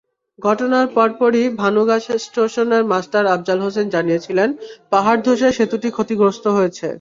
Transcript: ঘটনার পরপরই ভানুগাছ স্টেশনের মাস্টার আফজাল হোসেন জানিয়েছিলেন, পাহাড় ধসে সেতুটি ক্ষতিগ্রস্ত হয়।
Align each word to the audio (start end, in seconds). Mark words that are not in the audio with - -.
ঘটনার 0.39 0.87
পরপরই 0.95 1.45
ভানুগাছ 1.61 2.05
স্টেশনের 2.23 2.83
মাস্টার 2.91 3.23
আফজাল 3.27 3.59
হোসেন 3.65 3.85
জানিয়েছিলেন, 3.95 4.49
পাহাড় 4.91 5.21
ধসে 5.25 5.49
সেতুটি 5.57 5.87
ক্ষতিগ্রস্ত 5.91 6.45
হয়। 6.55 6.71